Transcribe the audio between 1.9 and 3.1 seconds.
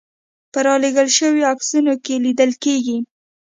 کې لیدل کېږي.